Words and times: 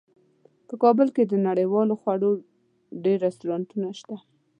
په 0.67 0.73
کابل 0.83 1.07
کې 1.15 1.23
د 1.25 1.33
نړیوالو 1.47 1.93
خوړو 2.01 2.29
ډیر 3.03 3.17
رستورانتونه 3.27 3.89
شته 3.99 4.15